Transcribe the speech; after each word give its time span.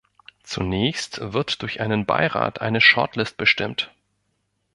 Zunächst 0.41 1.19
wird 1.21 1.61
durch 1.61 1.79
einen 1.79 2.07
Beirat 2.07 2.59
eine 2.59 2.81
Shortlist 2.81 3.37
bestimmt. 3.37 3.93